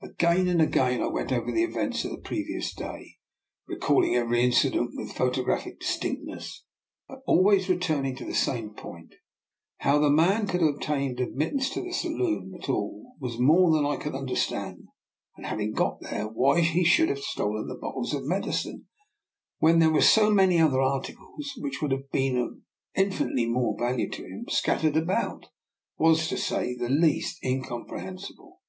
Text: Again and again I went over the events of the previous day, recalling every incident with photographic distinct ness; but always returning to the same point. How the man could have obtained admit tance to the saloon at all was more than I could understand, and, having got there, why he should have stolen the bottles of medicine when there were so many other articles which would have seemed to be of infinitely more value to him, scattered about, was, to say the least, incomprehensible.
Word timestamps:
Again 0.00 0.46
and 0.46 0.62
again 0.62 1.02
I 1.02 1.08
went 1.08 1.32
over 1.32 1.50
the 1.50 1.64
events 1.64 2.04
of 2.04 2.12
the 2.12 2.18
previous 2.20 2.72
day, 2.72 3.16
recalling 3.66 4.14
every 4.14 4.40
incident 4.40 4.92
with 4.94 5.10
photographic 5.12 5.80
distinct 5.80 6.22
ness; 6.26 6.62
but 7.08 7.22
always 7.26 7.68
returning 7.68 8.14
to 8.14 8.24
the 8.24 8.32
same 8.32 8.72
point. 8.72 9.16
How 9.78 9.98
the 9.98 10.08
man 10.08 10.46
could 10.46 10.60
have 10.60 10.76
obtained 10.76 11.18
admit 11.18 11.54
tance 11.54 11.70
to 11.70 11.82
the 11.82 11.90
saloon 11.92 12.54
at 12.62 12.68
all 12.68 13.14
was 13.18 13.40
more 13.40 13.72
than 13.72 13.84
I 13.84 13.96
could 13.96 14.14
understand, 14.14 14.86
and, 15.36 15.44
having 15.44 15.72
got 15.72 15.98
there, 16.02 16.28
why 16.28 16.60
he 16.60 16.84
should 16.84 17.08
have 17.08 17.18
stolen 17.18 17.66
the 17.66 17.74
bottles 17.74 18.14
of 18.14 18.22
medicine 18.22 18.86
when 19.58 19.80
there 19.80 19.90
were 19.92 20.00
so 20.00 20.30
many 20.30 20.60
other 20.60 20.80
articles 20.80 21.54
which 21.58 21.82
would 21.82 21.90
have 21.90 22.04
seemed 22.12 22.36
to 22.36 22.36
be 22.36 22.40
of 22.40 22.60
infinitely 23.06 23.46
more 23.46 23.76
value 23.76 24.08
to 24.10 24.22
him, 24.22 24.44
scattered 24.50 24.96
about, 24.96 25.46
was, 25.98 26.28
to 26.28 26.36
say 26.36 26.76
the 26.76 26.88
least, 26.88 27.38
incomprehensible. 27.44 28.60